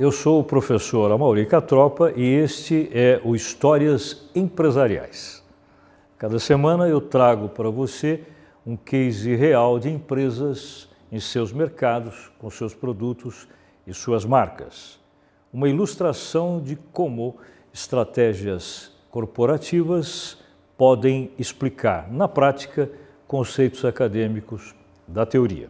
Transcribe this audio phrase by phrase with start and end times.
[0.00, 5.42] Eu sou o professor Amaury Catropa e este é o Histórias Empresariais.
[6.16, 8.22] Cada semana eu trago para você
[8.64, 13.48] um case real de empresas em seus mercados, com seus produtos
[13.84, 15.00] e suas marcas.
[15.52, 17.36] Uma ilustração de como
[17.74, 20.38] estratégias corporativas
[20.76, 22.88] podem explicar, na prática,
[23.26, 24.76] conceitos acadêmicos
[25.08, 25.68] da teoria.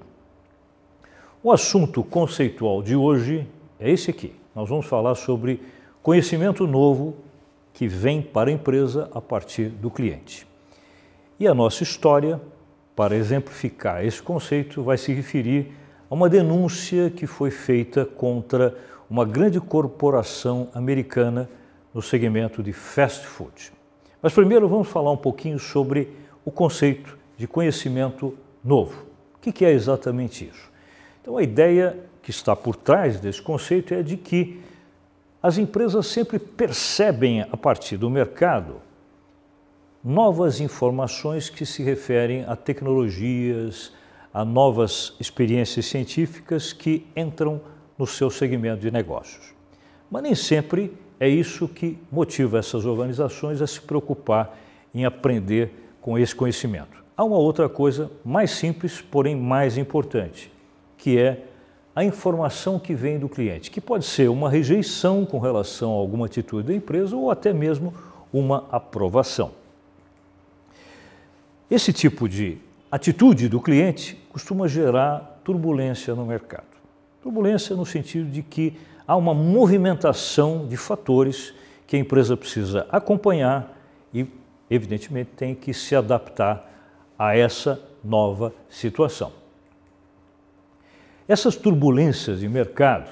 [1.42, 3.48] O assunto conceitual de hoje
[3.80, 4.34] é esse aqui.
[4.54, 5.62] Nós vamos falar sobre
[6.02, 7.16] conhecimento novo
[7.72, 10.46] que vem para a empresa a partir do cliente.
[11.38, 12.40] E a nossa história,
[12.96, 15.72] para exemplificar esse conceito, vai se referir
[16.10, 18.76] a uma denúncia que foi feita contra
[19.08, 21.48] uma grande corporação americana
[21.94, 23.72] no segmento de fast food.
[24.20, 26.12] Mas primeiro vamos falar um pouquinho sobre
[26.44, 29.06] o conceito de conhecimento novo.
[29.36, 30.68] O que é exatamente isso?
[31.22, 31.96] Então, a ideia
[32.28, 34.60] que está por trás desse conceito é de que
[35.42, 38.82] as empresas sempre percebem a partir do mercado
[40.04, 43.94] novas informações que se referem a tecnologias,
[44.30, 47.62] a novas experiências científicas que entram
[47.96, 49.54] no seu segmento de negócios.
[50.10, 54.54] Mas nem sempre é isso que motiva essas organizações a se preocupar
[54.94, 57.02] em aprender com esse conhecimento.
[57.16, 60.52] Há uma outra coisa mais simples, porém mais importante,
[60.98, 61.47] que é
[61.98, 66.26] a informação que vem do cliente, que pode ser uma rejeição com relação a alguma
[66.26, 67.92] atitude da empresa ou até mesmo
[68.32, 69.50] uma aprovação.
[71.68, 72.56] Esse tipo de
[72.88, 76.68] atitude do cliente costuma gerar turbulência no mercado.
[77.20, 81.52] Turbulência no sentido de que há uma movimentação de fatores
[81.84, 83.76] que a empresa precisa acompanhar
[84.14, 84.24] e,
[84.70, 86.64] evidentemente, tem que se adaptar
[87.18, 89.32] a essa nova situação.
[91.28, 93.10] Essas turbulências de mercado,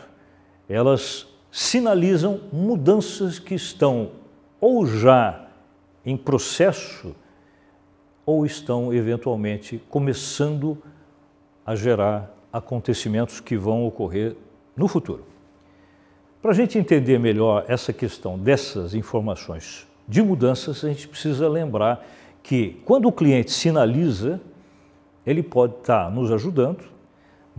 [0.67, 4.11] elas sinalizam mudanças que estão
[4.59, 5.49] ou já
[6.05, 7.15] em processo
[8.25, 10.83] ou estão eventualmente começando
[11.65, 14.35] a gerar acontecimentos que vão ocorrer
[14.75, 15.25] no futuro.
[16.41, 22.07] Para a gente entender melhor essa questão dessas informações de mudanças, a gente precisa lembrar
[22.43, 24.41] que quando o cliente sinaliza,
[25.27, 26.96] ele pode estar nos ajudando,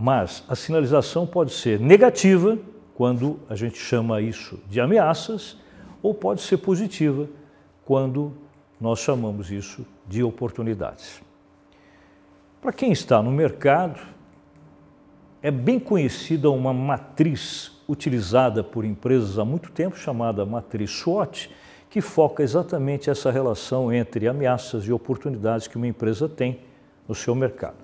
[0.00, 2.56] mas a sinalização pode ser negativa,
[2.94, 5.56] quando a gente chama isso de ameaças,
[6.00, 7.28] ou pode ser positiva,
[7.84, 8.32] quando
[8.80, 11.20] nós chamamos isso de oportunidades.
[12.62, 14.00] Para quem está no mercado,
[15.42, 21.50] é bem conhecida uma matriz utilizada por empresas há muito tempo, chamada matriz SWOT,
[21.90, 26.60] que foca exatamente essa relação entre ameaças e oportunidades que uma empresa tem
[27.08, 27.76] no seu mercado.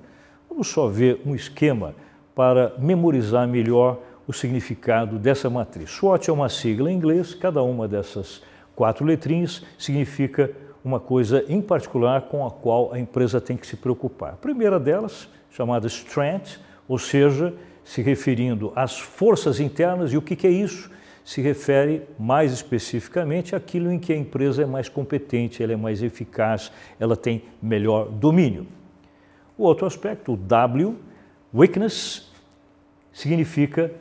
[0.49, 1.95] Vamos só ver um esquema
[2.35, 5.91] para memorizar melhor o significado dessa matriz.
[5.91, 8.43] SWOT é uma sigla em inglês, cada uma dessas
[8.75, 10.51] quatro letrinhas significa
[10.85, 14.35] uma coisa em particular com a qual a empresa tem que se preocupar.
[14.35, 16.59] A primeira delas, chamada Strength,
[16.89, 20.91] ou seja, se referindo às forças internas, e o que é isso?
[21.25, 26.03] Se refere mais especificamente àquilo em que a empresa é mais competente, ela é mais
[26.03, 28.67] eficaz, ela tem melhor domínio.
[29.57, 30.99] O outro aspecto, o W,
[31.55, 32.31] weakness,
[33.13, 33.93] significa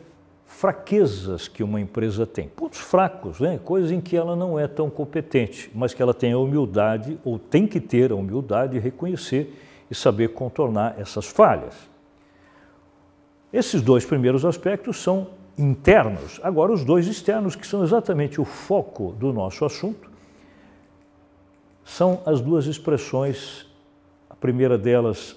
[0.45, 3.59] fraquezas que uma empresa tem, pontos fracos, né?
[3.63, 7.37] coisas em que ela não é tão competente, mas que ela tem a humildade, ou
[7.37, 9.53] tem que ter a humildade de reconhecer
[9.89, 11.75] e saber contornar essas falhas.
[13.51, 15.27] Esses dois primeiros aspectos são
[15.57, 16.39] internos.
[16.41, 20.09] Agora, os dois externos, que são exatamente o foco do nosso assunto,
[21.83, 23.67] são as duas expressões.
[24.29, 25.35] A primeira delas,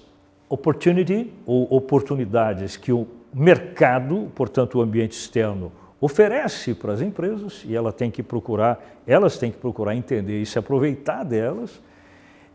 [0.49, 7.75] opportunity, ou oportunidades que o mercado, portanto o ambiente externo, oferece para as empresas e
[7.75, 11.81] ela tem que procurar, elas têm que procurar entender e se aproveitar delas.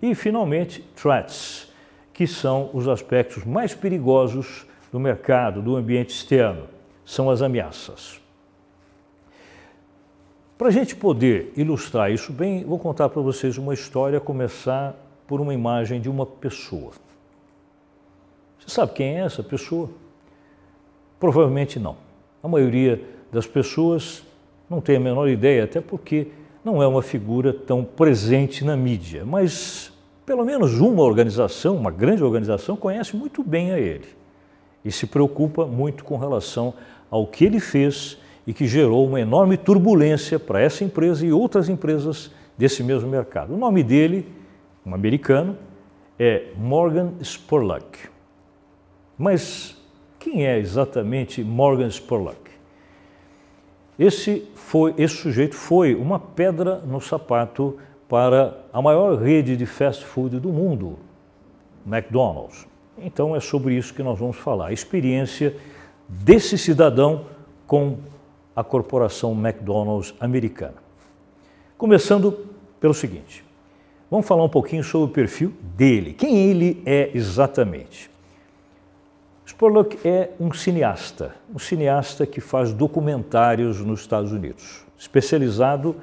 [0.00, 1.72] E finalmente, threats,
[2.12, 6.64] que são os aspectos mais perigosos do mercado, do ambiente externo,
[7.04, 8.20] são as ameaças.
[10.56, 14.94] Para a gente poder ilustrar isso bem, vou contar para vocês uma história, começar
[15.26, 16.92] por uma imagem de uma pessoa.
[18.66, 19.90] Você sabe quem é essa pessoa?
[21.18, 21.96] Provavelmente não.
[22.42, 23.00] A maioria
[23.30, 24.24] das pessoas
[24.68, 26.28] não tem a menor ideia, até porque
[26.64, 29.92] não é uma figura tão presente na mídia, mas
[30.24, 34.06] pelo menos uma organização, uma grande organização, conhece muito bem a ele
[34.84, 36.74] e se preocupa muito com relação
[37.10, 41.68] ao que ele fez e que gerou uma enorme turbulência para essa empresa e outras
[41.68, 43.54] empresas desse mesmo mercado.
[43.54, 44.26] O nome dele,
[44.84, 45.56] um americano,
[46.18, 48.11] é Morgan Spurlock.
[49.22, 49.76] Mas
[50.18, 52.50] quem é exatamente Morgan Spurlock?
[53.96, 57.78] esse, foi, esse sujeito foi uma pedra no sapato
[58.08, 60.98] para a maior rede de fast food do mundo,
[61.86, 62.66] McDonald's.
[62.98, 65.56] Então é sobre isso que nós vamos falar, a experiência
[66.08, 67.26] desse cidadão
[67.64, 67.98] com
[68.56, 70.82] a corporação McDonald's americana.
[71.78, 72.44] Começando
[72.80, 73.44] pelo seguinte,
[74.10, 78.10] vamos falar um pouquinho sobre o perfil dele, quem ele é exatamente.
[79.46, 85.96] Spurlock é um cineasta, um cineasta que faz documentários nos Estados Unidos, especializado,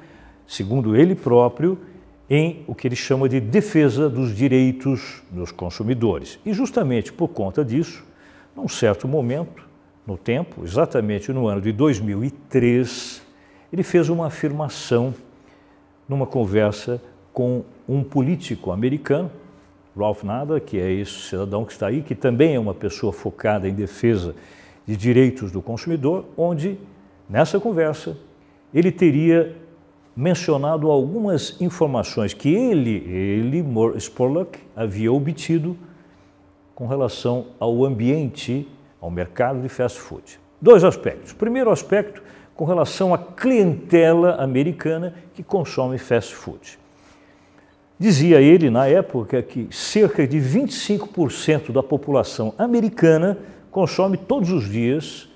[0.46, 1.78] segundo ele próprio,
[2.28, 6.38] em o que ele chama de defesa dos direitos dos consumidores.
[6.44, 8.04] E justamente por conta disso,
[8.54, 9.64] num certo momento,
[10.06, 13.22] no tempo, exatamente no ano de 2003,
[13.72, 15.14] ele fez uma afirmação
[16.08, 17.00] numa conversa
[17.32, 19.30] com um político americano,
[19.96, 23.68] Ralph Nader, que é esse cidadão que está aí, que também é uma pessoa focada
[23.68, 24.34] em defesa
[24.86, 26.78] de direitos do consumidor, onde,
[27.28, 28.16] nessa conversa,
[28.72, 29.56] ele teria
[30.16, 33.64] mencionado algumas informações que ele, ele,
[33.98, 35.76] Spurlock, havia obtido
[36.74, 38.66] com relação ao ambiente,
[39.00, 40.40] ao mercado de fast food.
[40.60, 41.32] Dois aspectos.
[41.32, 42.22] Primeiro aspecto,
[42.54, 46.79] com relação à clientela americana que consome fast food.
[48.00, 53.36] Dizia ele, na época, que cerca de 25% da população americana
[53.70, 55.28] consome todos os dias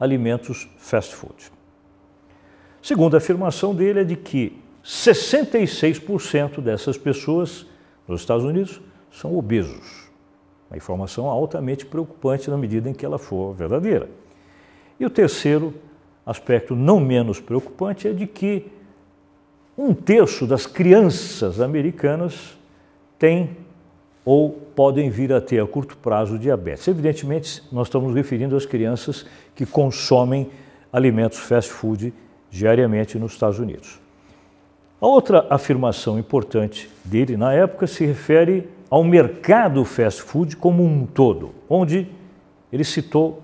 [0.00, 1.52] alimentos fast food.
[2.82, 7.64] Segunda afirmação dele é de que 66% dessas pessoas
[8.08, 10.10] nos Estados Unidos são obesos.
[10.68, 14.10] Uma informação altamente preocupante na medida em que ela for verdadeira.
[14.98, 15.72] E o terceiro
[16.26, 18.66] aspecto, não menos preocupante, é de que
[19.76, 22.56] um terço das crianças americanas
[23.18, 23.56] tem
[24.24, 26.88] ou podem vir a ter a curto prazo diabetes.
[26.88, 30.50] Evidentemente, nós estamos referindo às crianças que consomem
[30.92, 32.12] alimentos fast food
[32.50, 34.00] diariamente nos Estados Unidos.
[35.00, 41.04] A outra afirmação importante dele na época se refere ao mercado fast food como um
[41.04, 42.08] todo, onde
[42.72, 43.42] ele citou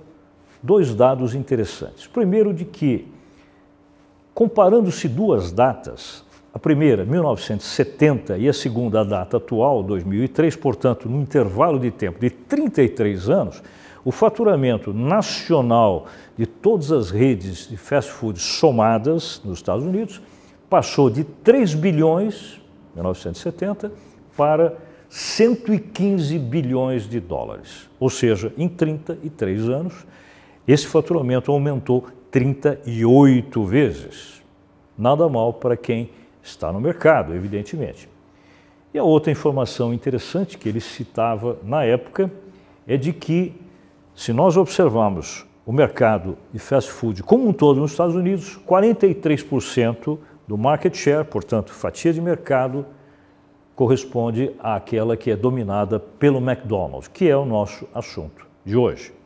[0.62, 2.06] dois dados interessantes.
[2.06, 3.06] Primeiro, de que,
[4.34, 11.20] comparando-se duas datas, a primeira, 1970, e a segunda, a data atual, 2003, portanto, no
[11.20, 13.62] intervalo de tempo de 33 anos,
[14.04, 16.06] o faturamento nacional
[16.36, 20.20] de todas as redes de fast food somadas nos Estados Unidos
[20.68, 22.60] passou de 3 bilhões,
[22.94, 23.92] 1970,
[24.36, 24.76] para
[25.08, 27.90] 115 bilhões de dólares.
[27.98, 30.06] Ou seja, em 33 anos,
[30.66, 34.42] esse faturamento aumentou 38 vezes.
[34.96, 36.10] Nada mal para quem
[36.42, 38.08] está no mercado, evidentemente.
[38.92, 42.30] E a outra informação interessante que ele citava na época
[42.86, 43.54] é de que
[44.14, 50.18] se nós observarmos o mercado de fast food como um todo nos Estados Unidos, 43%
[50.46, 52.84] do market share, portanto, fatia de mercado,
[53.76, 59.19] corresponde àquela que é dominada pelo McDonald's, que é o nosso assunto de hoje.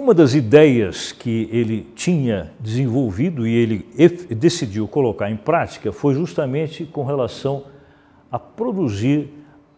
[0.00, 3.86] Uma das ideias que ele tinha desenvolvido e ele
[4.34, 7.66] decidiu colocar em prática foi justamente com relação
[8.32, 9.28] a produzir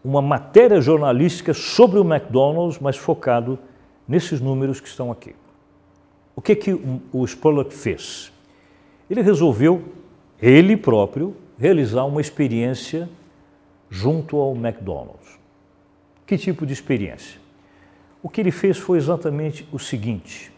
[0.01, 3.59] uma matéria jornalística sobre o McDonald's, mas focado
[4.07, 5.35] nesses números que estão aqui.
[6.33, 6.71] O que que
[7.11, 8.31] o Spurlock fez?
[9.09, 9.83] Ele resolveu,
[10.41, 13.09] ele próprio, realizar uma experiência
[13.89, 15.37] junto ao McDonald's.
[16.25, 17.42] Que tipo de experiência?
[18.23, 20.49] O que ele fez foi exatamente o seguinte: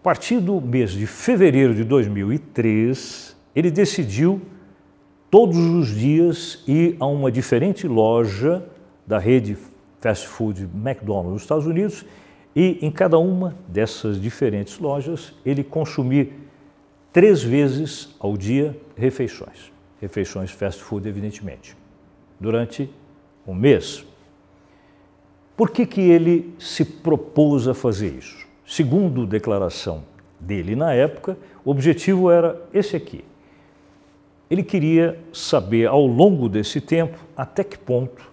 [0.00, 4.40] a partir do mês de fevereiro de 2003, ele decidiu
[5.30, 8.66] todos os dias ir a uma diferente loja
[9.06, 9.58] da rede
[10.00, 12.06] fast food McDonald's nos Estados Unidos
[12.56, 16.32] e em cada uma dessas diferentes lojas ele consumir
[17.12, 19.70] três vezes ao dia refeições,
[20.00, 21.76] refeições fast food evidentemente,
[22.40, 22.88] durante
[23.46, 24.09] um mês.
[25.60, 28.48] Por que, que ele se propôs a fazer isso?
[28.66, 30.04] Segundo declaração
[30.40, 33.22] dele na época, o objetivo era esse aqui:
[34.48, 38.32] ele queria saber ao longo desse tempo até que ponto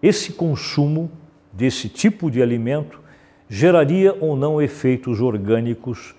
[0.00, 1.10] esse consumo
[1.52, 3.00] desse tipo de alimento
[3.48, 6.14] geraria ou não efeitos orgânicos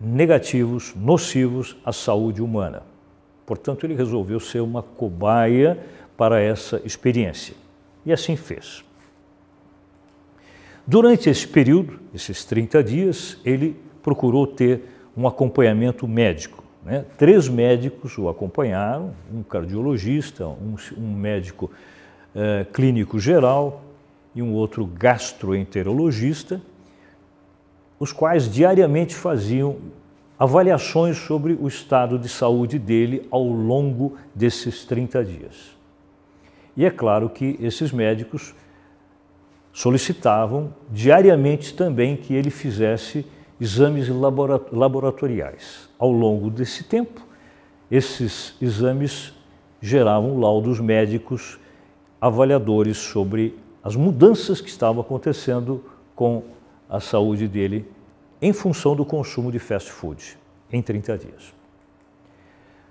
[0.00, 2.82] negativos, nocivos à saúde humana.
[3.44, 5.78] Portanto, ele resolveu ser uma cobaia
[6.16, 7.54] para essa experiência.
[8.06, 8.87] E assim fez.
[10.90, 16.64] Durante esse período, esses 30 dias, ele procurou ter um acompanhamento médico.
[16.82, 17.04] Né?
[17.18, 21.70] Três médicos o acompanharam, um cardiologista, um, um médico
[22.34, 23.82] eh, clínico geral
[24.34, 26.58] e um outro gastroenterologista.
[28.00, 29.76] os quais diariamente faziam
[30.38, 35.76] avaliações sobre o estado de saúde dele ao longo desses 30 dias.
[36.74, 38.54] E é claro que esses médicos
[39.78, 43.24] solicitavam diariamente também que ele fizesse
[43.60, 44.08] exames
[44.72, 45.88] laboratoriais.
[45.96, 47.24] Ao longo desse tempo,
[47.88, 49.32] esses exames
[49.80, 51.60] geravam laudos médicos
[52.20, 55.84] avaliadores sobre as mudanças que estavam acontecendo
[56.16, 56.42] com
[56.90, 57.88] a saúde dele
[58.42, 60.36] em função do consumo de fast food
[60.72, 61.54] em 30 dias.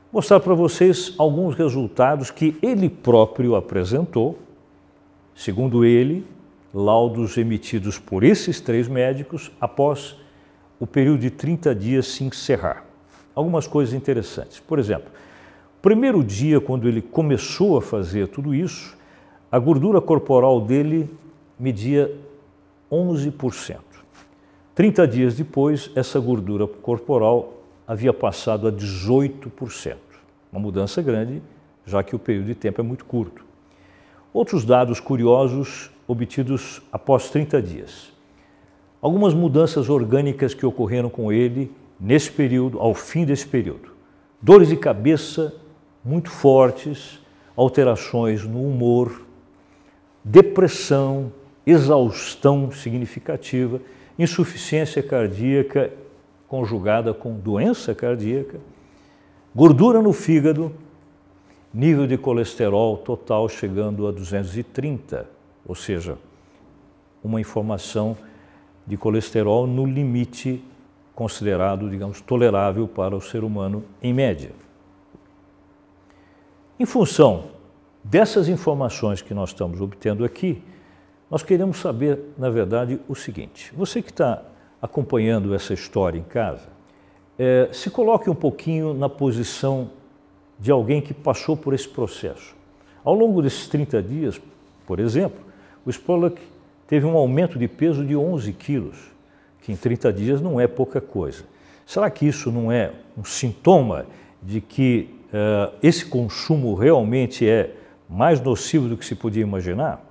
[0.10, 4.40] Vou mostrar para vocês alguns resultados que ele próprio apresentou,
[5.36, 6.26] segundo ele,
[6.74, 10.16] laudos emitidos por esses três médicos após
[10.80, 12.86] o período de 30 dias se encerrar.
[13.34, 14.60] Algumas coisas interessantes.
[14.60, 15.12] Por exemplo,
[15.82, 18.98] primeiro dia, quando ele começou a fazer tudo isso,
[19.52, 21.10] a gordura corporal dele
[21.60, 22.14] media
[22.92, 23.78] 11%.
[24.76, 27.54] 30 dias depois, essa gordura corporal
[27.88, 29.96] havia passado a 18%.
[30.52, 31.42] Uma mudança grande,
[31.86, 33.47] já que o período de tempo é muito curto.
[34.38, 38.14] Outros dados curiosos obtidos após 30 dias.
[39.02, 43.90] Algumas mudanças orgânicas que ocorreram com ele nesse período, ao fim desse período.
[44.40, 45.56] Dores de cabeça
[46.06, 47.20] muito fortes,
[47.56, 49.24] alterações no humor,
[50.24, 51.32] depressão,
[51.66, 53.82] exaustão significativa,
[54.20, 55.92] insuficiência cardíaca
[56.48, 58.60] conjugada com doença cardíaca,
[59.56, 60.72] gordura no fígado,
[61.74, 65.28] nível de colesterol total chegando a 230,
[65.66, 66.18] ou seja,
[67.24, 68.18] uma informação
[68.86, 70.64] de colesterol no limite
[71.14, 74.52] considerado, digamos, tolerável para o ser humano em média.
[76.80, 77.46] Em função
[78.04, 80.64] dessas informações que nós estamos obtendo aqui,
[81.30, 84.44] nós queremos saber, na verdade, o seguinte: você que está
[84.82, 86.70] acompanhando essa história em casa,
[87.38, 89.90] é, se coloque um pouquinho na posição
[90.60, 92.56] de alguém que passou por esse processo.
[93.04, 94.42] Ao longo desses 30 dias,
[94.86, 95.40] por exemplo,
[95.86, 96.42] o Spurlock
[96.88, 98.98] teve um aumento de peso de 11 quilos,
[99.62, 101.44] que em 30 dias não é pouca coisa.
[101.86, 104.06] Será que isso não é um sintoma
[104.42, 107.74] de que uh, esse consumo realmente é
[108.10, 110.06] mais nocivo do que se podia imaginar?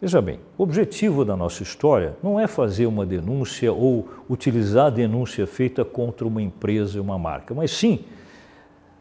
[0.00, 4.90] Veja bem, o objetivo da nossa história não é fazer uma denúncia ou utilizar a
[4.90, 8.04] denúncia feita contra uma empresa e uma marca, mas sim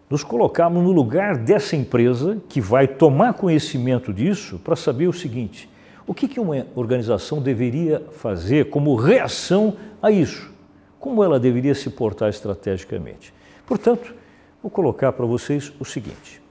[0.10, 5.70] nos colocarmos no lugar dessa empresa que vai tomar conhecimento disso para saber o seguinte:
[6.06, 10.54] o que, que uma organização deveria fazer como reação a isso?
[11.00, 13.34] Como ela deveria se portar estrategicamente?
[13.66, 14.14] Portanto,
[14.62, 16.42] vou colocar para vocês o seguinte: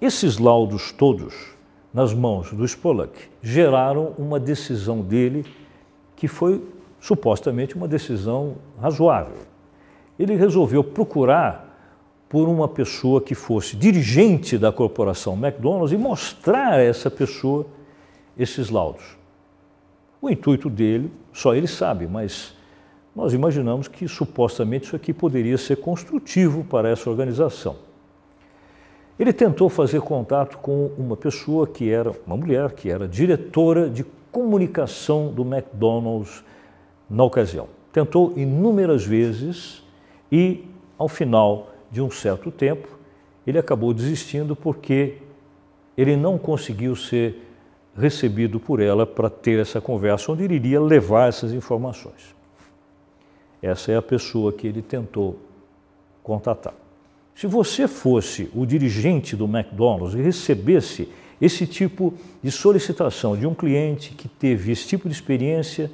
[0.00, 1.54] esses laudos todos
[1.92, 5.44] nas mãos do Spolak geraram uma decisão dele
[6.16, 6.62] que foi
[7.00, 9.53] supostamente uma decisão razoável.
[10.18, 11.64] Ele resolveu procurar
[12.28, 17.66] por uma pessoa que fosse dirigente da corporação McDonald's e mostrar a essa pessoa
[18.36, 19.16] esses laudos.
[20.20, 22.54] O intuito dele, só ele sabe, mas
[23.14, 27.76] nós imaginamos que supostamente isso aqui poderia ser construtivo para essa organização.
[29.16, 34.04] Ele tentou fazer contato com uma pessoa que era uma mulher, que era diretora de
[34.32, 36.42] comunicação do McDonald's
[37.08, 37.68] na ocasião.
[37.92, 39.83] Tentou inúmeras vezes
[40.34, 40.64] e,
[40.98, 42.88] ao final de um certo tempo,
[43.46, 45.18] ele acabou desistindo porque
[45.96, 47.40] ele não conseguiu ser
[47.96, 52.34] recebido por ela para ter essa conversa onde ele iria levar essas informações.
[53.62, 55.38] Essa é a pessoa que ele tentou
[56.20, 56.74] contatar.
[57.32, 61.08] Se você fosse o dirigente do McDonald's e recebesse
[61.40, 62.12] esse tipo
[62.42, 65.92] de solicitação de um cliente que teve esse tipo de experiência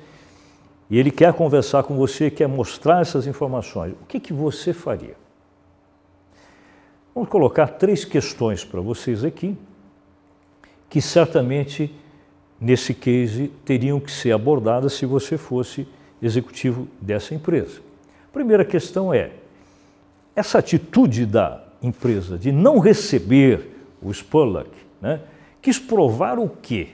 [0.90, 5.14] e ele quer conversar com você, quer mostrar essas informações, o que, que você faria?
[7.14, 9.56] Vamos colocar três questões para vocês aqui,
[10.88, 11.94] que certamente
[12.60, 15.86] nesse case teriam que ser abordadas se você fosse
[16.20, 17.80] executivo dessa empresa.
[18.32, 19.32] Primeira questão é:
[20.34, 24.70] essa atitude da empresa de não receber o Spurlock
[25.00, 25.20] né,
[25.62, 26.88] quis provar o quê?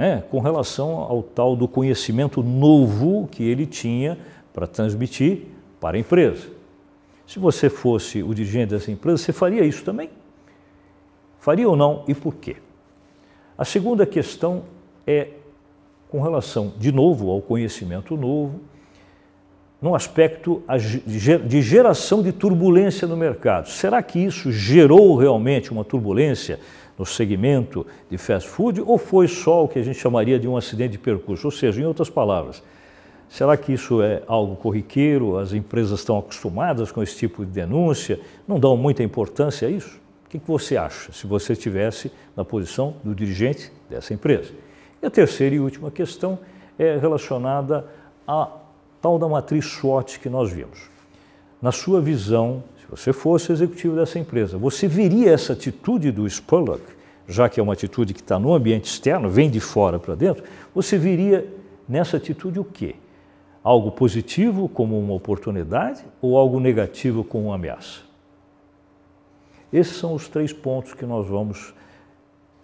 [0.00, 4.16] Né, com relação ao tal do conhecimento novo que ele tinha
[4.50, 5.42] para transmitir
[5.78, 6.48] para a empresa.
[7.26, 10.08] Se você fosse o dirigente dessa empresa, você faria isso também?
[11.38, 12.56] Faria ou não e por quê?
[13.58, 14.62] A segunda questão
[15.06, 15.28] é
[16.08, 18.58] com relação, de novo, ao conhecimento novo
[19.82, 20.62] no aspecto
[21.06, 23.68] de geração de turbulência no mercado.
[23.68, 26.58] Será que isso gerou realmente uma turbulência
[27.00, 30.56] no segmento de fast food ou foi só o que a gente chamaria de um
[30.56, 31.46] acidente de percurso?
[31.46, 32.62] Ou seja, em outras palavras,
[33.30, 35.38] Será que isso é algo corriqueiro?
[35.38, 38.18] As empresas estão acostumadas com esse tipo de denúncia?
[38.46, 40.00] Não dão muita importância a isso?
[40.26, 44.52] O que você acha se você estivesse na posição do dirigente dessa empresa?
[45.00, 46.40] E a terceira e última questão
[46.76, 47.86] é relacionada
[48.26, 48.50] à
[49.00, 50.90] tal da matriz SWOT que nós vimos.
[51.62, 56.82] Na sua visão, você fosse executivo dessa empresa, você veria essa atitude do Spurlock,
[57.28, 60.42] já que é uma atitude que está no ambiente externo, vem de fora para dentro,
[60.74, 61.46] você veria
[61.88, 62.96] nessa atitude o quê?
[63.62, 68.00] Algo positivo como uma oportunidade ou algo negativo como uma ameaça?
[69.72, 71.72] Esses são os três pontos que nós vamos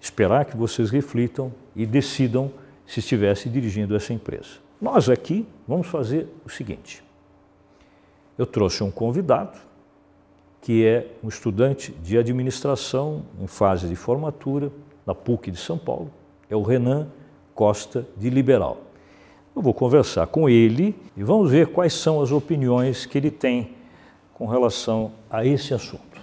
[0.01, 2.51] esperar que vocês reflitam e decidam
[2.85, 4.59] se estivesse dirigindo essa empresa.
[4.81, 7.05] Nós aqui vamos fazer o seguinte:
[8.37, 9.57] eu trouxe um convidado,
[10.67, 14.73] que é um estudante de administração em fase de formatura
[15.07, 16.11] na PUC de São Paulo,
[16.51, 17.07] é o Renan
[17.55, 18.79] Costa de Liberal.
[19.55, 23.77] Eu vou conversar com ele e vamos ver quais são as opiniões que ele tem
[24.35, 26.21] com relação a esse assunto.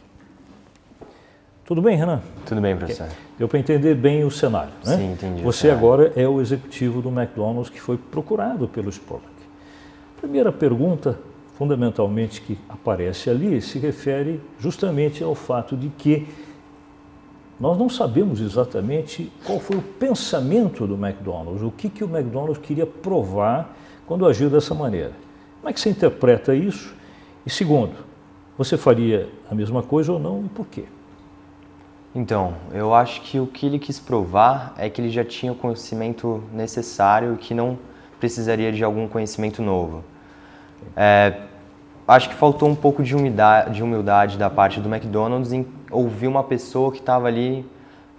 [1.63, 2.21] Tudo bem, Renan?
[2.45, 3.07] Tudo bem, professor.
[3.39, 4.97] Deu para entender bem o cenário, né?
[4.97, 5.41] Sim, entendi.
[5.41, 9.25] Você agora é o executivo do McDonald's que foi procurado pelo Spurlock.
[10.17, 11.17] Primeira pergunta,
[11.63, 16.27] fundamentalmente, que aparece ali, se refere justamente ao fato de que
[17.57, 22.57] nós não sabemos exatamente qual foi o pensamento do McDonald's, o que, que o McDonald's
[22.57, 23.73] queria provar
[24.05, 25.13] quando agiu dessa maneira.
[25.61, 26.93] Como é que você interpreta isso?
[27.45, 27.95] E segundo,
[28.57, 30.83] você faria a mesma coisa ou não e por quê?
[32.13, 35.55] Então, eu acho que o que ele quis provar é que ele já tinha o
[35.55, 37.79] conhecimento necessário e que não
[38.19, 40.03] precisaria de algum conhecimento novo.
[40.95, 41.33] É,
[42.13, 46.27] acho que faltou um pouco de humildade, de humildade da parte do McDonald's em ouvir
[46.27, 47.65] uma pessoa que estava ali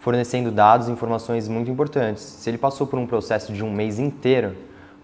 [0.00, 2.22] fornecendo dados e informações muito importantes.
[2.22, 4.54] Se ele passou por um processo de um mês inteiro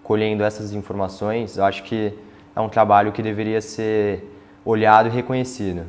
[0.02, 2.12] colhendo essas informações, eu acho que
[2.54, 4.24] é um trabalho que deveria ser
[4.64, 5.84] olhado e reconhecido.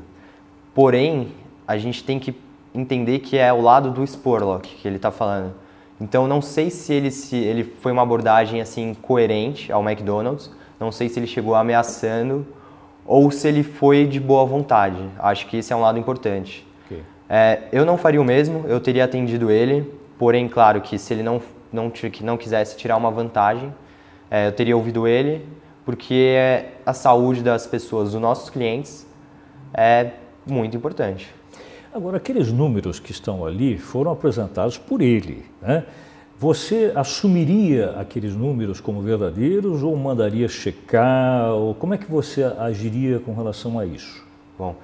[0.73, 1.33] Porém,
[1.67, 2.35] a gente tem que
[2.73, 5.53] entender que é o lado do Sporlock que ele está falando.
[5.99, 10.91] Então não sei se ele se ele foi uma abordagem assim coerente ao McDonald's, não
[10.91, 12.45] sei se ele chegou ameaçando
[13.05, 14.97] ou se ele foi de boa vontade.
[15.19, 16.65] Acho que esse é um lado importante.
[16.85, 17.01] Okay.
[17.29, 21.23] É, eu não faria o mesmo, eu teria atendido ele, porém claro que se ele
[21.23, 23.73] não não que não quisesse tirar uma vantagem,
[24.29, 25.45] é, eu teria ouvido ele,
[25.85, 26.35] porque
[26.85, 29.07] a saúde das pessoas, dos nossos clientes,
[29.73, 30.11] é
[30.45, 31.33] muito importante.
[31.93, 35.45] Agora, aqueles números que estão ali foram apresentados por ele.
[35.61, 35.83] Né?
[36.41, 41.51] Você assumiria aqueles números como verdadeiros ou mandaria checar?
[41.51, 44.25] Ou como é que você agiria com relação a isso?
[44.57, 44.75] Bom,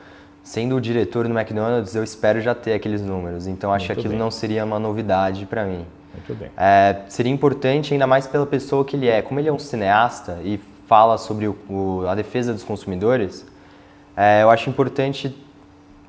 [0.43, 3.48] sendo o diretor do McDonald's, eu espero já ter aqueles números.
[3.48, 4.20] Então, acho Muito que aquilo bem.
[4.20, 5.84] não seria uma novidade para mim.
[6.13, 6.52] Muito bem.
[6.56, 9.24] É, seria importante, ainda mais pela pessoa que ele é.
[9.24, 13.43] Como ele é um cineasta e fala sobre o, o, a defesa dos consumidores,
[14.15, 15.36] é, eu acho importante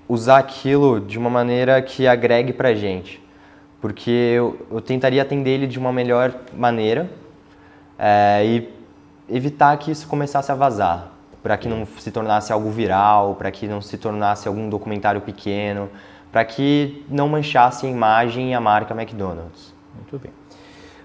[0.06, 3.26] usar aquilo de uma maneira que agregue para a gente.
[3.80, 7.08] Porque eu, eu, tentaria atender ele de uma melhor maneira
[7.98, 8.68] é, e
[9.28, 11.12] evitar que isso começasse a vazar,
[11.42, 15.88] para que não se tornasse algo viral, para que não se tornasse algum documentário pequeno,
[16.32, 19.72] para que não manchasse a imagem e a marca McDonald's.
[19.94, 20.32] Muito bem.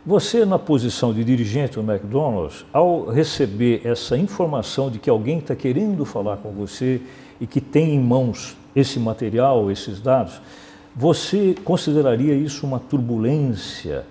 [0.05, 5.55] Você, na posição de dirigente do McDonald's, ao receber essa informação de que alguém está
[5.55, 7.01] querendo falar com você
[7.39, 10.41] e que tem em mãos esse material, esses dados,
[10.95, 14.05] você consideraria isso uma turbulência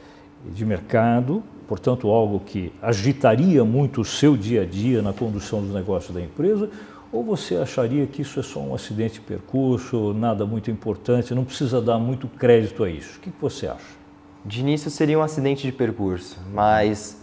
[0.44, 5.72] de mercado, portanto, algo que agitaria muito o seu dia a dia na condução dos
[5.72, 6.68] negócios da empresa?
[7.12, 11.44] Ou você acharia que isso é só um acidente de percurso, nada muito importante, não
[11.44, 13.18] precisa dar muito crédito a isso?
[13.18, 14.02] O que você acha?
[14.44, 17.20] De início seria um acidente de percurso, mas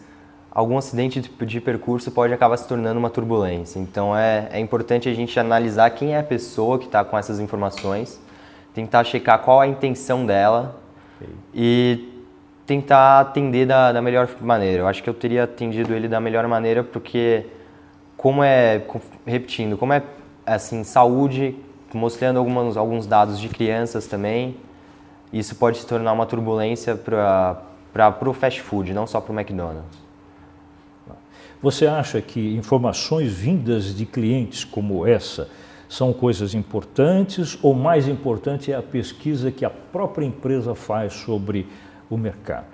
[0.51, 3.79] algum acidente de percurso pode acabar se tornando uma turbulência.
[3.79, 7.39] Então é, é importante a gente analisar quem é a pessoa que está com essas
[7.39, 8.21] informações,
[8.79, 10.79] tentar checar qual a intenção dela
[11.17, 11.33] okay.
[11.53, 12.23] e
[12.65, 14.83] tentar atender da, da, melhor maneira.
[14.83, 17.45] Eu acho que eu teria atendido ele da melhor maneira porque,
[18.15, 18.81] como é,
[19.25, 20.01] repetindo, como é
[20.45, 21.55] assim, saúde,
[21.93, 24.55] mostrando algumas, alguns dados de crianças também,
[25.33, 30.09] isso pode se tornar uma turbulência para o fast food, não só para o McDonald's.
[31.61, 35.49] Você acha que informações vindas de clientes como essa
[35.89, 41.67] são coisas importantes ou mais importante é a pesquisa que a própria empresa faz sobre
[42.09, 42.67] o mercado?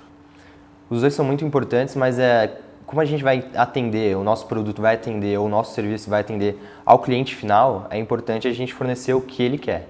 [0.90, 4.82] Os dois são muito importantes, mas é como a gente vai atender, o nosso produto
[4.82, 8.74] vai atender, ou o nosso serviço vai atender ao cliente final, é importante a gente
[8.74, 9.88] fornecer o que ele quer.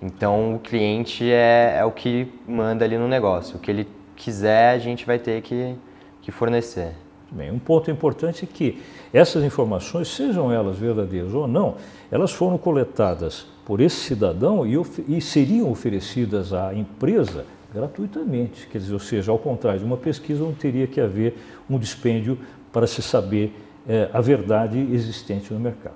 [0.00, 3.56] Então, o cliente é, é o que manda ali no negócio.
[3.56, 5.76] O que ele quiser, a gente vai ter que,
[6.20, 6.96] que fornecer.
[7.32, 11.76] Bem, um ponto importante é que essas informações, sejam elas verdadeiras ou não,
[12.10, 14.74] elas foram coletadas por esse cidadão e,
[15.08, 18.66] e seriam oferecidas à empresa gratuitamente.
[18.66, 21.38] Quer dizer, ou seja, ao contrário de uma pesquisa, não teria que haver
[21.70, 22.38] um dispêndio
[22.70, 23.54] para se saber
[23.88, 25.94] é, a verdade existente no mercado.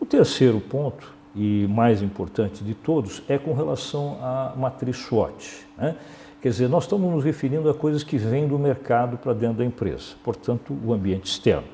[0.00, 5.66] O terceiro ponto, e mais importante de todos, é com relação à matriz SWOT.
[5.76, 5.96] Né?
[6.44, 9.64] Quer dizer, nós estamos nos referindo a coisas que vêm do mercado para dentro da
[9.64, 11.66] empresa, portanto, o ambiente externo.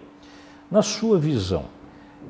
[0.70, 1.64] Na sua visão,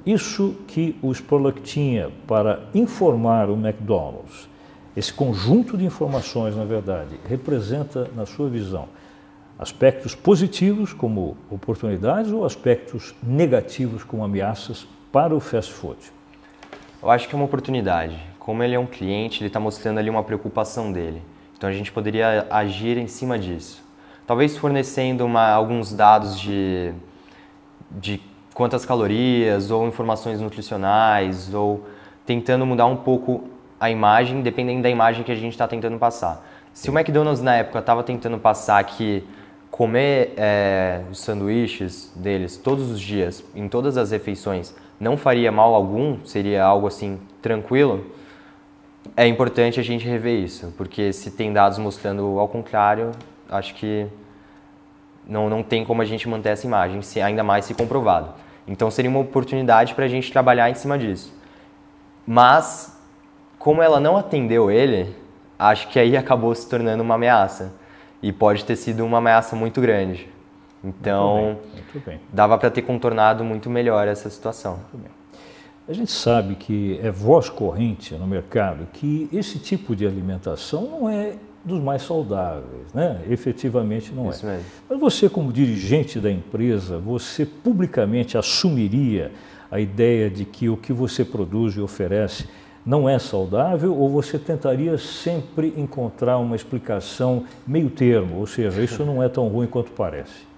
[0.07, 4.48] isso que o Spurlock tinha para informar o McDonald's,
[4.96, 8.88] esse conjunto de informações, na verdade, representa, na sua visão,
[9.59, 15.98] aspectos positivos como oportunidades ou aspectos negativos como ameaças para o fast food?
[17.03, 18.18] Eu acho que é uma oportunidade.
[18.38, 21.20] Como ele é um cliente, ele está mostrando ali uma preocupação dele.
[21.61, 23.85] Então a gente poderia agir em cima disso.
[24.27, 26.90] Talvez fornecendo uma, alguns dados de,
[27.90, 28.18] de
[28.55, 31.85] quantas calorias ou informações nutricionais ou
[32.25, 33.44] tentando mudar um pouco
[33.79, 36.42] a imagem, dependendo da imagem que a gente está tentando passar.
[36.73, 39.23] Se o McDonald's na época estava tentando passar que
[39.70, 45.75] comer é, os sanduíches deles todos os dias, em todas as refeições, não faria mal
[45.75, 48.07] algum, seria algo assim tranquilo,
[49.21, 53.11] é importante a gente rever isso, porque se tem dados mostrando ao contrário,
[53.51, 54.07] acho que
[55.27, 58.33] não, não tem como a gente manter essa imagem, se, ainda mais se comprovado.
[58.67, 61.39] Então seria uma oportunidade para a gente trabalhar em cima disso.
[62.27, 62.99] Mas,
[63.59, 65.15] como ela não atendeu ele,
[65.59, 67.75] acho que aí acabou se tornando uma ameaça.
[68.23, 70.31] E pode ter sido uma ameaça muito grande.
[70.83, 72.21] Então, muito bem, muito bem.
[72.33, 74.77] dava para ter contornado muito melhor essa situação.
[74.77, 75.20] Muito bem.
[75.90, 81.11] A gente sabe que é voz corrente no mercado que esse tipo de alimentação não
[81.11, 81.33] é
[81.64, 83.20] dos mais saudáveis, né?
[83.29, 84.53] Efetivamente não Isso é.
[84.53, 84.66] Mesmo.
[84.88, 89.33] Mas você, como dirigente da empresa, você publicamente assumiria
[89.68, 92.46] a ideia de que o que você produz e oferece
[92.87, 99.05] não é saudável ou você tentaria sempre encontrar uma explicação meio termo, ou seja, isso
[99.05, 100.48] não é tão ruim quanto parece?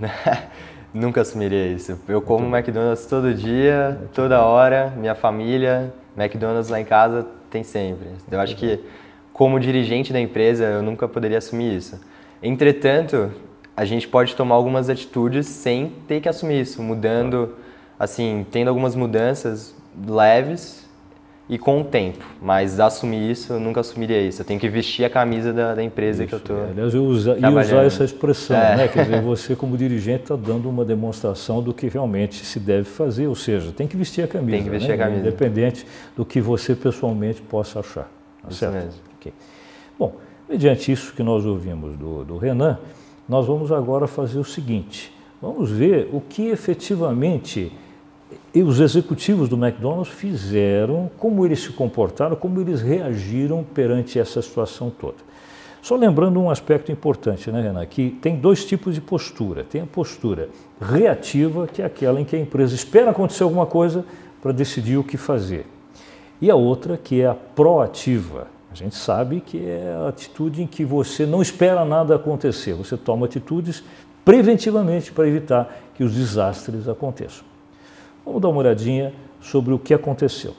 [0.92, 1.98] Nunca assumiria isso.
[2.08, 8.08] Eu como McDonald's todo dia, toda hora, minha família, McDonald's lá em casa tem sempre.
[8.30, 8.80] Eu acho que
[9.32, 12.00] como dirigente da empresa eu nunca poderia assumir isso.
[12.42, 13.30] Entretanto,
[13.76, 17.54] a gente pode tomar algumas atitudes sem ter que assumir isso, mudando,
[17.98, 19.74] assim, tendo algumas mudanças
[20.06, 20.85] leves
[21.48, 22.24] e com o tempo.
[22.42, 24.42] Mas assumir isso, eu nunca assumiria isso.
[24.42, 26.70] Eu tenho que vestir a camisa da, da empresa isso, que eu estou.
[26.70, 28.76] Aliás, eu usa, ia usar essa expressão, é.
[28.76, 28.88] né?
[28.88, 33.26] Quer dizer, você como dirigente está dando uma demonstração do que realmente se deve fazer,
[33.28, 34.56] ou seja, tem que vestir a camisa.
[34.56, 34.94] Tem que vestir né?
[34.94, 35.20] a camisa.
[35.20, 38.10] Independente do que você pessoalmente possa achar.
[38.42, 38.74] Tá isso certo?
[38.74, 39.00] mesmo.
[39.20, 39.32] Okay.
[39.98, 40.16] Bom,
[40.48, 42.78] mediante isso que nós ouvimos do, do Renan,
[43.28, 47.72] nós vamos agora fazer o seguinte: vamos ver o que efetivamente
[48.54, 54.40] e os executivos do McDonald's fizeram, como eles se comportaram, como eles reagiram perante essa
[54.42, 55.18] situação toda.
[55.82, 57.86] Só lembrando um aspecto importante, né, Renan?
[57.86, 59.62] Que tem dois tipos de postura.
[59.62, 60.48] Tem a postura
[60.80, 64.04] reativa, que é aquela em que a empresa espera acontecer alguma coisa
[64.42, 65.64] para decidir o que fazer.
[66.40, 68.48] E a outra, que é a proativa.
[68.70, 72.96] A gente sabe que é a atitude em que você não espera nada acontecer, você
[72.96, 73.84] toma atitudes
[74.24, 77.55] preventivamente para evitar que os desastres aconteçam.
[78.26, 80.52] Vamos dar uma olhadinha sobre o que aconteceu.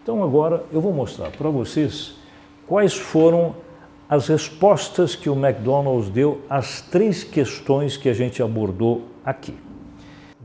[0.00, 2.14] Então agora eu vou mostrar para vocês
[2.68, 3.56] quais foram
[4.08, 9.56] as respostas que o McDonald's deu às três questões que a gente abordou aqui.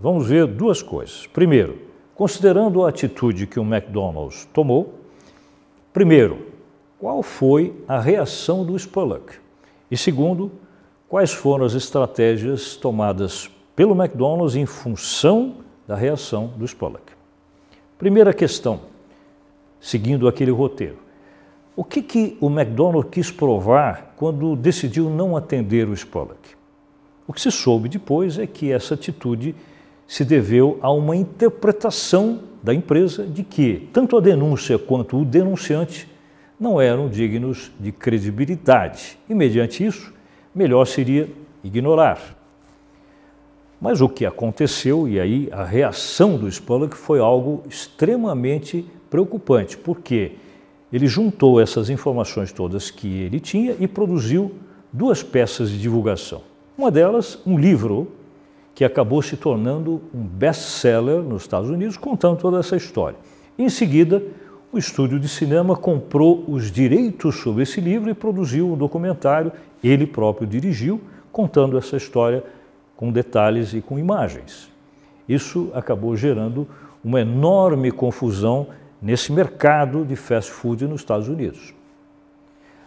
[0.01, 1.27] Vamos ver duas coisas.
[1.27, 1.77] Primeiro,
[2.15, 4.95] considerando a atitude que o McDonald's tomou,
[5.93, 6.47] primeiro,
[6.99, 9.35] qual foi a reação do Spurlock?
[9.91, 10.51] E segundo,
[11.07, 17.13] quais foram as estratégias tomadas pelo McDonald's em função da reação do Spolak.
[17.97, 18.81] Primeira questão,
[19.79, 20.97] seguindo aquele roteiro.
[21.75, 26.55] O que, que o McDonald's quis provar quando decidiu não atender o Spolak?
[27.27, 29.55] O que se soube depois é que essa atitude
[30.07, 36.07] se deveu a uma interpretação da empresa de que tanto a denúncia quanto o denunciante
[36.59, 39.17] não eram dignos de credibilidade.
[39.29, 40.13] E, mediante isso,
[40.53, 41.29] melhor seria
[41.63, 42.19] ignorar,
[43.79, 50.33] mas o que aconteceu, e aí a reação do Spurlock foi algo extremamente preocupante, porque
[50.91, 54.53] ele juntou essas informações todas que ele tinha e produziu
[54.91, 56.41] duas peças de divulgação.
[56.77, 58.07] Uma delas, um livro
[58.73, 63.17] que acabou se tornando um best-seller nos Estados Unidos, contando toda essa história.
[63.57, 64.21] Em seguida,
[64.71, 70.05] o estúdio de cinema comprou os direitos sobre esse livro e produziu um documentário, ele
[70.05, 70.99] próprio dirigiu,
[71.31, 72.43] contando essa história
[72.95, 74.71] com detalhes e com imagens.
[75.27, 76.67] Isso acabou gerando
[77.03, 78.67] uma enorme confusão
[79.01, 81.73] nesse mercado de fast food nos Estados Unidos.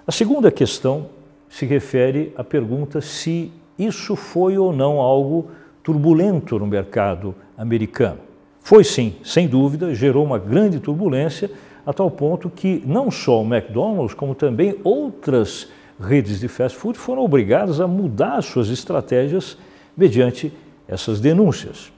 [0.07, 1.07] A segunda questão
[1.49, 5.51] se refere à pergunta se isso foi ou não algo
[5.83, 8.19] turbulento no mercado americano.
[8.61, 11.51] Foi sim, sem dúvida, gerou uma grande turbulência,
[11.87, 15.69] a tal ponto que não só o McDonald's, como também outras
[16.01, 19.57] redes de fast food foram obrigadas a mudar suas estratégias
[19.99, 20.53] mediante
[20.87, 21.93] essas denúncias.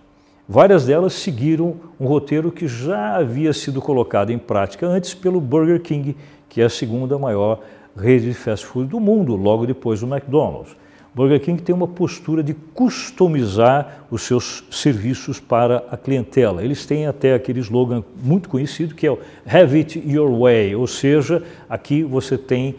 [0.48, 5.80] Várias delas seguiram um roteiro que já havia sido colocado em prática antes pelo Burger
[5.80, 6.16] King,
[6.48, 7.60] que é a segunda maior
[7.96, 10.74] rede de fast food do mundo, logo depois do McDonald's.
[11.14, 16.64] Burger King tem uma postura de customizar os seus serviços para a clientela.
[16.64, 20.86] Eles têm até aquele slogan muito conhecido que é o Have It Your Way, ou
[20.86, 22.76] seja, aqui você tem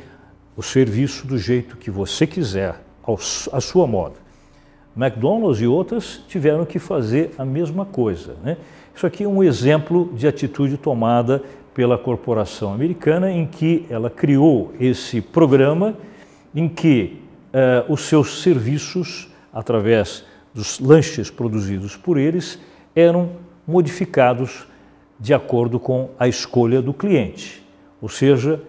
[0.57, 2.81] o serviço do jeito que você quiser,
[3.51, 4.20] à sua moda.
[4.95, 8.35] McDonald's e outras tiveram que fazer a mesma coisa.
[8.43, 8.57] Né?
[8.95, 11.41] Isso aqui é um exemplo de atitude tomada
[11.73, 15.95] pela corporação americana em que ela criou esse programa
[16.53, 17.21] em que
[17.53, 22.59] eh, os seus serviços, através dos lanches produzidos por eles,
[22.93, 23.29] eram
[23.65, 24.67] modificados
[25.17, 27.65] de acordo com a escolha do cliente.
[28.01, 28.61] Ou seja,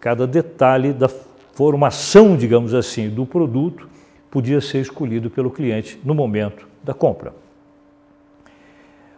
[0.00, 1.10] cada detalhe da
[1.52, 3.88] formação, digamos assim, do produto
[4.36, 7.32] podia ser escolhido pelo cliente no momento da compra.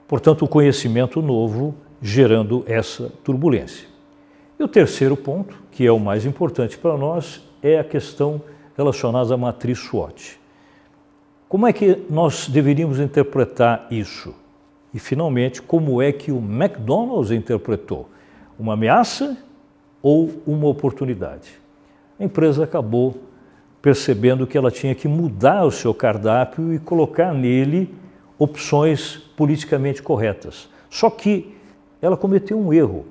[0.07, 3.89] Portanto, o conhecimento novo gerando essa turbulência.
[4.57, 8.41] E o terceiro ponto, que é o mais importante para nós, é a questão
[8.77, 10.39] relacionadas à matriz SWOT.
[11.49, 14.33] Como é que nós deveríamos interpretar isso?
[14.95, 18.09] E, finalmente, como é que o McDonald's interpretou?
[18.57, 19.37] Uma ameaça
[20.01, 21.61] ou uma oportunidade?
[22.21, 23.27] A empresa acabou
[23.81, 27.95] percebendo que ela tinha que mudar o seu cardápio e colocar nele
[28.39, 30.69] opções politicamente corretas.
[30.91, 31.55] Só que
[32.01, 33.07] ela cometeu um erro,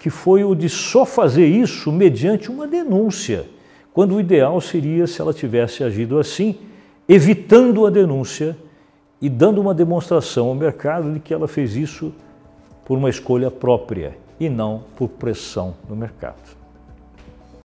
[0.00, 3.46] que foi o de só fazer isso mediante uma denúncia
[3.92, 6.56] quando o ideal seria se ela tivesse agido assim,
[7.08, 8.56] evitando a denúncia
[9.20, 12.12] e dando uma demonstração ao mercado de que ela fez isso
[12.84, 16.59] por uma escolha própria e não por pressão do mercado.